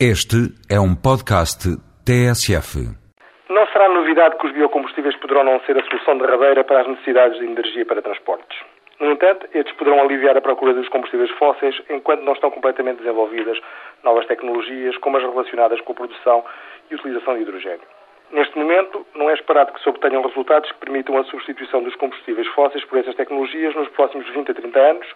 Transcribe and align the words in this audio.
Este 0.00 0.50
é 0.68 0.74
um 0.74 0.90
podcast 0.90 1.70
TSF. 2.02 2.82
Não 3.48 3.64
será 3.68 3.88
novidade 3.88 4.36
que 4.38 4.46
os 4.48 4.52
biocombustíveis 4.52 5.14
poderão 5.18 5.44
não 5.44 5.60
ser 5.60 5.78
a 5.78 5.84
solução 5.84 6.18
derradeira 6.18 6.64
para 6.64 6.80
as 6.80 6.88
necessidades 6.88 7.38
de 7.38 7.46
energia 7.46 7.86
para 7.86 8.02
transportes. 8.02 8.58
No 8.98 9.12
entanto, 9.12 9.46
estes 9.54 9.72
poderão 9.76 10.00
aliviar 10.00 10.36
a 10.36 10.40
procura 10.40 10.74
dos 10.74 10.88
combustíveis 10.88 11.30
fósseis 11.38 11.80
enquanto 11.88 12.22
não 12.22 12.32
estão 12.32 12.50
completamente 12.50 12.98
desenvolvidas 12.98 13.56
novas 14.02 14.26
tecnologias, 14.26 14.96
como 14.98 15.16
as 15.16 15.22
relacionadas 15.22 15.80
com 15.82 15.92
a 15.92 15.94
produção 15.94 16.44
e 16.90 16.96
utilização 16.96 17.36
de 17.36 17.42
hidrogênio. 17.42 17.86
Neste 18.32 18.58
momento, 18.58 19.06
não 19.14 19.30
é 19.30 19.34
esperado 19.34 19.72
que 19.74 19.80
se 19.80 19.88
obtenham 19.88 20.26
resultados 20.26 20.72
que 20.72 20.78
permitam 20.78 21.16
a 21.18 21.24
substituição 21.26 21.84
dos 21.84 21.94
combustíveis 21.94 22.48
fósseis 22.48 22.84
por 22.86 22.98
essas 22.98 23.14
tecnologias 23.14 23.72
nos 23.76 23.88
próximos 23.90 24.28
20 24.28 24.50
a 24.50 24.54
30 24.54 24.76
anos, 24.76 25.06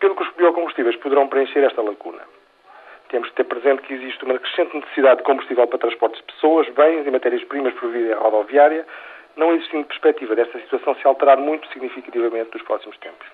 pelo 0.00 0.16
que 0.16 0.24
os 0.24 0.34
biocombustíveis 0.34 0.96
poderão 0.96 1.28
preencher 1.28 1.62
esta 1.62 1.80
lacuna. 1.80 2.22
Temos 3.14 3.28
de 3.28 3.34
ter 3.36 3.44
presente 3.44 3.80
que 3.82 3.94
existe 3.94 4.24
uma 4.24 4.36
crescente 4.36 4.74
necessidade 4.74 5.18
de 5.18 5.22
combustível 5.22 5.68
para 5.68 5.78
transportes 5.78 6.20
de 6.20 6.32
pessoas, 6.32 6.68
bens 6.70 7.06
e 7.06 7.10
matérias-primas 7.12 7.72
por 7.74 7.88
via 7.90 8.16
rodoviária, 8.16 8.84
não 9.36 9.54
existindo 9.54 9.84
perspectiva 9.84 10.34
desta 10.34 10.58
situação 10.58 10.96
se 10.96 11.06
alterar 11.06 11.38
muito 11.38 11.64
significativamente 11.68 12.50
nos 12.52 12.62
próximos 12.62 12.98
tempos. 12.98 13.24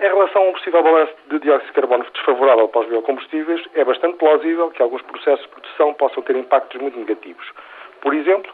Em 0.00 0.08
relação 0.08 0.42
a 0.42 0.48
um 0.48 0.52
possível 0.54 0.82
balanço 0.82 1.14
de 1.30 1.38
dióxido 1.38 1.68
de 1.68 1.72
carbono 1.74 2.04
desfavorável 2.12 2.66
para 2.66 2.80
os 2.80 2.88
biocombustíveis, 2.88 3.64
é 3.74 3.84
bastante 3.84 4.16
plausível 4.16 4.72
que 4.72 4.82
alguns 4.82 5.02
processos 5.02 5.46
de 5.46 5.52
produção 5.52 5.94
possam 5.94 6.20
ter 6.24 6.34
impactos 6.34 6.80
muito 6.80 6.98
negativos. 6.98 7.48
Por 8.00 8.14
exemplo, 8.14 8.52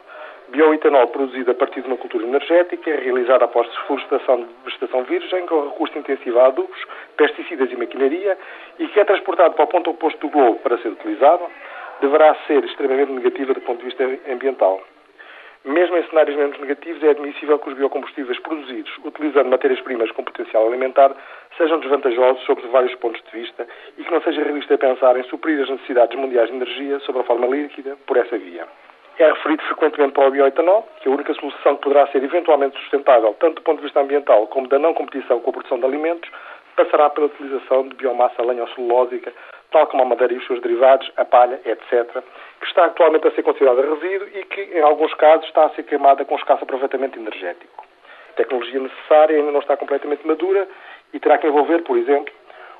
bioetanol 0.49 1.07
produzido 1.07 1.51
a 1.51 1.55
partir 1.55 1.81
de 1.81 1.87
uma 1.87 1.97
cultura 1.97 2.23
energética, 2.23 2.95
realizada 2.95 3.45
após 3.45 3.67
desflorestação 3.67 4.37
de 4.37 4.47
vegetação 4.63 5.03
virgem, 5.03 5.45
com 5.45 5.69
recurso 5.69 5.97
intensivo 5.97 6.39
a 6.39 6.47
adubos, 6.47 6.79
pesticidas 7.17 7.71
e 7.71 7.75
maquinaria, 7.75 8.37
e 8.79 8.87
que 8.87 8.99
é 8.99 9.05
transportado 9.05 9.55
para 9.55 9.65
o 9.65 9.67
ponto 9.67 9.89
oposto 9.89 10.19
do 10.19 10.29
globo 10.29 10.59
para 10.59 10.77
ser 10.77 10.89
utilizado, 10.89 11.45
deverá 12.01 12.35
ser 12.47 12.63
extremamente 12.63 13.11
negativa 13.11 13.53
do 13.53 13.61
ponto 13.61 13.79
de 13.79 13.85
vista 13.85 14.03
ambiental. 14.31 14.81
Mesmo 15.65 15.97
em 15.97 16.03
cenários 16.03 16.37
menos 16.37 16.59
negativos, 16.59 17.01
é 17.01 17.09
admissível 17.09 17.57
que 17.57 17.69
os 17.69 17.75
biocombustíveis 17.75 18.37
produzidos 18.39 18.91
utilizando 19.03 19.49
matérias-primas 19.49 20.11
com 20.11 20.23
potencial 20.23 20.67
alimentar 20.67 21.11
sejam 21.57 21.79
desvantajosos 21.79 22.43
sobre 22.43 22.67
vários 22.67 22.93
pontos 22.95 23.19
de 23.23 23.39
vista 23.39 23.67
e 23.97 24.03
que 24.03 24.11
não 24.11 24.21
seja 24.21 24.43
realista 24.43 24.77
pensar 24.77 25.17
em 25.17 25.23
suprir 25.23 25.59
as 25.63 25.69
necessidades 25.69 26.15
mundiais 26.19 26.49
de 26.49 26.55
energia 26.55 26.99
sob 26.99 27.19
a 27.19 27.23
forma 27.23 27.47
líquida 27.47 27.97
por 28.05 28.15
essa 28.15 28.37
via. 28.37 28.67
É 29.17 29.31
referido 29.31 29.63
frequentemente 29.63 30.13
para 30.13 30.27
o 30.27 30.31
bioetanol, 30.31 30.87
que 30.99 31.07
a 31.07 31.11
única 31.11 31.33
solução 31.35 31.77
que 31.77 31.83
poderá 31.83 32.05
ser 32.07 32.21
eventualmente 32.21 32.77
sustentável, 32.79 33.33
tanto 33.39 33.55
do 33.55 33.61
ponto 33.61 33.77
de 33.77 33.83
vista 33.83 34.01
ambiental 34.01 34.45
como 34.47 34.67
da 34.67 34.77
não 34.77 34.93
competição 34.93 35.39
com 35.39 35.51
a 35.51 35.53
produção 35.53 35.79
de 35.79 35.85
alimentos, 35.85 36.29
passará 36.75 37.09
pela 37.09 37.27
utilização 37.27 37.87
de 37.87 37.95
biomassa 37.95 38.43
lenho-celulósica, 38.43 39.31
tal 39.71 39.87
como 39.87 40.03
a 40.03 40.05
madeira 40.05 40.33
e 40.33 40.37
os 40.37 40.45
seus 40.45 40.61
derivados, 40.61 41.09
a 41.15 41.23
palha, 41.23 41.61
etc., 41.65 42.21
que 42.59 42.67
está 42.67 42.85
atualmente 42.85 43.25
a 43.27 43.31
ser 43.31 43.43
considerada 43.43 43.81
resíduo 43.81 44.27
e 44.33 44.43
que, 44.43 44.61
em 44.61 44.81
alguns 44.81 45.13
casos, 45.13 45.45
está 45.45 45.65
a 45.65 45.69
ser 45.69 45.83
queimada 45.83 46.25
com 46.25 46.35
escasso 46.35 46.63
aproveitamento 46.63 47.17
energético. 47.17 47.85
A 48.31 48.33
tecnologia 48.33 48.81
necessária 48.81 49.37
ainda 49.37 49.51
não 49.51 49.61
está 49.61 49.77
completamente 49.77 50.27
madura 50.27 50.67
e 51.13 51.19
terá 51.21 51.37
que 51.37 51.47
envolver, 51.47 51.83
por 51.83 51.97
exemplo, 51.97 52.33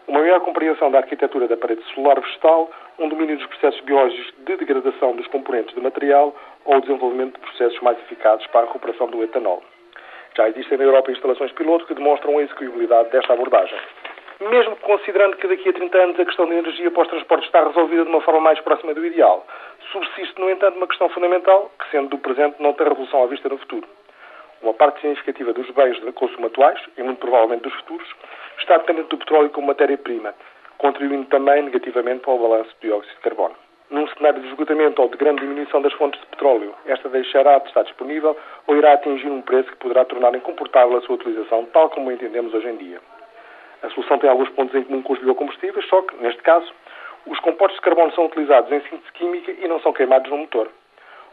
uma 0.07 0.19
maior 0.19 0.39
compreensão 0.41 0.91
da 0.91 0.99
arquitetura 0.99 1.47
da 1.47 1.57
parede 1.57 1.81
solar 1.93 2.19
vegetal, 2.19 2.69
um 2.99 3.09
domínio 3.09 3.37
dos 3.37 3.47
processos 3.47 3.81
biológicos 3.81 4.33
de 4.45 4.55
degradação 4.57 5.15
dos 5.15 5.27
componentes 5.27 5.73
do 5.73 5.81
material 5.81 6.35
ou 6.63 6.77
o 6.77 6.81
desenvolvimento 6.81 7.33
de 7.33 7.39
processos 7.39 7.79
mais 7.81 7.97
eficazes 7.99 8.45
para 8.47 8.61
a 8.61 8.65
recuperação 8.65 9.07
do 9.07 9.23
etanol. 9.23 9.63
Já 10.37 10.49
existem 10.49 10.77
na 10.77 10.83
Europa 10.83 11.11
instalações 11.11 11.51
piloto 11.53 11.85
que 11.85 11.93
demonstram 11.93 12.37
a 12.37 12.43
execuibilidade 12.43 13.09
desta 13.09 13.33
abordagem. 13.33 13.77
Mesmo 14.39 14.75
considerando 14.77 15.37
que 15.37 15.47
daqui 15.47 15.69
a 15.69 15.73
30 15.73 15.97
anos 15.97 16.19
a 16.19 16.25
questão 16.25 16.47
da 16.47 16.55
energia 16.55 16.91
transportes 16.91 17.47
está 17.47 17.65
resolvida 17.65 18.03
de 18.03 18.09
uma 18.09 18.19
forma 18.19 18.41
mais 18.41 18.59
próxima 18.59 18.93
do 18.93 19.05
ideal, 19.05 19.47
subsiste, 19.91 20.39
no 20.39 20.49
entanto, 20.49 20.75
uma 20.75 20.87
questão 20.87 21.07
fundamental, 21.09 21.71
que 21.79 21.89
sendo 21.89 22.09
do 22.09 22.17
presente 22.17 22.61
não 22.61 22.73
tem 22.73 22.85
revolução 22.85 23.23
à 23.23 23.27
vista 23.27 23.47
no 23.47 23.57
futuro. 23.57 23.87
Uma 24.61 24.73
parte 24.73 25.01
significativa 25.01 25.53
dos 25.53 25.69
bens 25.71 25.99
de 25.99 26.11
consumo 26.11 26.47
atuais, 26.47 26.79
e 26.97 27.03
muito 27.03 27.19
provavelmente 27.19 27.63
dos 27.63 27.73
futuros, 27.73 28.07
está 28.59 28.77
dependente 28.77 29.09
do 29.09 29.17
petróleo 29.17 29.49
como 29.49 29.67
matéria-prima, 29.67 30.33
contribuindo 30.77 31.25
também 31.25 31.63
negativamente 31.63 32.21
para 32.21 32.33
o 32.33 32.39
balanço 32.39 32.69
de 32.81 32.87
dióxido 32.87 33.15
de 33.15 33.21
carbono. 33.21 33.55
Num 33.89 34.07
cenário 34.07 34.41
de 34.41 34.47
esgotamento 34.47 34.99
ou 35.01 35.09
de 35.09 35.17
grande 35.17 35.41
diminuição 35.41 35.81
das 35.81 35.93
fontes 35.93 36.19
de 36.19 36.27
petróleo, 36.27 36.73
esta 36.87 37.07
deixará 37.07 37.59
de 37.59 37.67
estar 37.67 37.83
disponível 37.83 38.35
ou 38.65 38.75
irá 38.75 38.93
atingir 38.93 39.29
um 39.29 39.41
preço 39.41 39.69
que 39.69 39.77
poderá 39.77 40.03
tornar 40.05 40.33
incomportável 40.33 40.97
a 40.97 41.01
sua 41.01 41.15
utilização, 41.15 41.65
tal 41.65 41.89
como 41.91 42.09
a 42.09 42.13
entendemos 42.13 42.53
hoje 42.53 42.67
em 42.67 42.77
dia. 42.77 42.99
A 43.83 43.89
solução 43.91 44.17
tem 44.17 44.29
alguns 44.29 44.49
pontos 44.49 44.73
em 44.73 44.83
comum 44.83 45.03
com 45.03 45.13
os 45.13 45.19
biocombustíveis, 45.19 45.87
só 45.87 46.01
que, 46.01 46.15
neste 46.15 46.41
caso, 46.41 46.73
os 47.27 47.39
compostos 47.39 47.75
de 47.75 47.81
carbono 47.81 48.11
são 48.13 48.25
utilizados 48.25 48.71
em 48.71 48.81
síntese 48.81 49.11
química 49.13 49.51
e 49.51 49.67
não 49.67 49.79
são 49.81 49.93
queimados 49.93 50.31
no 50.31 50.37
motor. 50.37 50.69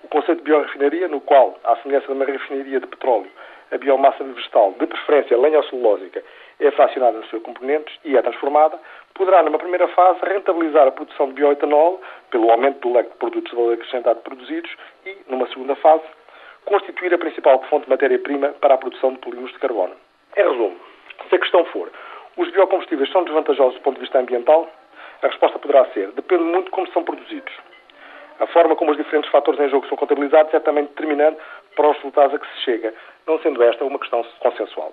O 0.02 0.08
conceito 0.08 0.38
de 0.38 0.44
biorefinaria, 0.44 1.08
no 1.08 1.20
qual, 1.20 1.58
à 1.64 1.76
semelhança 1.76 2.06
de 2.06 2.12
uma 2.12 2.24
refinaria 2.24 2.80
de 2.80 2.86
petróleo, 2.86 3.30
a 3.70 3.78
biomassa 3.78 4.22
vegetal, 4.24 4.74
de 4.78 4.86
preferência 4.86 5.38
lenho-celulósica, 5.38 6.22
é 6.60 6.70
fracionada 6.72 7.18
nos 7.18 7.30
seus 7.30 7.42
componentes 7.42 7.98
e 8.04 8.16
é 8.16 8.22
transformada, 8.22 8.78
poderá, 9.14 9.42
numa 9.42 9.58
primeira 9.58 9.88
fase, 9.88 10.20
rentabilizar 10.24 10.86
a 10.86 10.92
produção 10.92 11.28
de 11.28 11.34
bioetanol 11.34 12.00
pelo 12.30 12.50
aumento 12.50 12.80
do 12.80 12.94
leque 12.94 13.10
de 13.10 13.16
produtos 13.16 13.50
de 13.50 13.56
valor 13.56 13.74
acrescentado 13.74 14.20
produzidos 14.20 14.70
e, 15.06 15.16
numa 15.28 15.46
segunda 15.48 15.74
fase, 15.76 16.04
constituir 16.64 17.12
a 17.14 17.18
principal 17.18 17.62
fonte 17.70 17.84
de 17.84 17.90
matéria-prima 17.90 18.48
para 18.60 18.74
a 18.74 18.78
produção 18.78 19.12
de 19.12 19.18
polímeros 19.18 19.52
de 19.52 19.58
carbono. 19.58 19.94
Em 20.36 20.42
resumo, 20.42 20.76
se 21.28 21.34
a 21.34 21.38
questão 21.38 21.64
for 21.66 21.90
os 22.36 22.50
biocombustíveis 22.50 23.10
são 23.10 23.24
desvantajosos 23.24 23.74
do 23.74 23.80
ponto 23.82 23.96
de 23.96 24.02
vista 24.02 24.18
ambiental, 24.18 24.68
a 25.22 25.26
resposta 25.26 25.58
poderá 25.58 25.84
ser 25.86 26.10
depende 26.12 26.44
muito 26.44 26.66
de 26.66 26.70
como 26.70 26.86
são 26.92 27.04
produzidos. 27.04 27.52
A 28.40 28.46
forma 28.46 28.76
como 28.76 28.90
os 28.90 28.96
diferentes 28.96 29.30
fatores 29.30 29.60
em 29.60 29.68
jogo 29.68 29.86
são 29.88 29.96
contabilizados 29.96 30.52
é 30.54 30.60
também 30.60 30.84
determinante 30.84 31.38
para 31.76 31.90
os 31.90 31.96
resultados 31.96 32.34
a 32.34 32.38
que 32.38 32.46
se 32.54 32.60
chega, 32.64 32.94
não 33.26 33.38
sendo 33.40 33.62
esta 33.62 33.84
uma 33.84 33.98
questão 33.98 34.24
consensual. 34.40 34.92